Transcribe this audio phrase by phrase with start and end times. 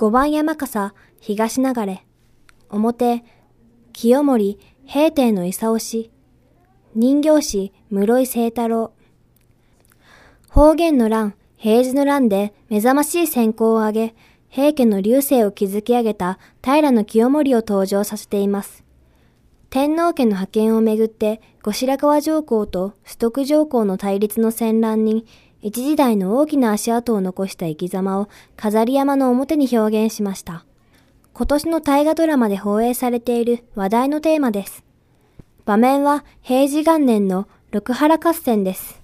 [0.00, 2.06] 五番山笠、東流れ。
[2.70, 3.24] 表、
[3.92, 6.12] 清盛、平定の勲し。
[6.94, 8.92] 人形師、室井清太郎。
[10.50, 14.14] 方言の乱、平治の乱で目覚ましい先行を挙げ、
[14.48, 18.84] 平家の流星を築き上げた平清盛を登場させています。
[19.68, 25.26] 天皇家の派遣をめぐって後白河上皇と崇徳上皇の対立の戦乱に
[25.60, 30.64] 一時代の大きな足跡を残した生き様を飾り山の表に表現しました。
[31.32, 34.84] 今年の大河ドラマで放映されている話題のテーマです。
[35.64, 39.02] 場面は平治元年の六原合戦です。